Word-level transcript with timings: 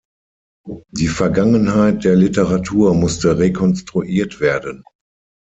Die 0.89 1.07
Vergangenheit 1.09 2.03
der 2.05 2.15
Literatur 2.15 2.95
musste 2.95 3.37
rekonstruiert 3.37 4.39
werden. 4.39 4.83